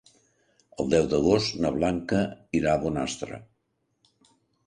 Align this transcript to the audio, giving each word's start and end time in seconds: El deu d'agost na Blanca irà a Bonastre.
El 0.83 0.87
deu 0.93 1.09
d'agost 1.09 1.59
na 1.65 1.71
Blanca 1.75 2.23
irà 2.61 2.73
a 2.77 2.81
Bonastre. 2.85 3.39